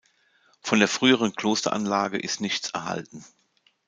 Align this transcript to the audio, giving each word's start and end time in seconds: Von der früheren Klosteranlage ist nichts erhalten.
Von 0.63 0.79
der 0.79 0.87
früheren 0.87 1.35
Klosteranlage 1.35 2.17
ist 2.17 2.41
nichts 2.41 2.71
erhalten. 2.71 3.23